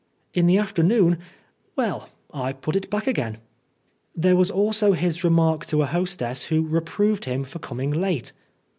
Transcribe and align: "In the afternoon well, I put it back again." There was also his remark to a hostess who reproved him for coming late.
"In 0.33 0.47
the 0.47 0.57
afternoon 0.57 1.19
well, 1.75 2.09
I 2.33 2.53
put 2.53 2.75
it 2.75 2.89
back 2.89 3.05
again." 3.05 3.37
There 4.15 4.35
was 4.35 4.49
also 4.49 4.93
his 4.93 5.23
remark 5.23 5.67
to 5.67 5.83
a 5.83 5.85
hostess 5.85 6.45
who 6.45 6.63
reproved 6.63 7.25
him 7.25 7.43
for 7.43 7.59
coming 7.59 7.91
late. 7.91 8.31